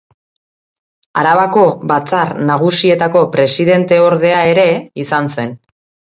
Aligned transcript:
Arabako 1.23 1.65
Batzar 1.91 2.31
Nagusietako 2.47 3.21
presidenteordea 3.35 4.39
ere 4.55 4.65
izan 5.03 5.29
zen. 5.37 5.53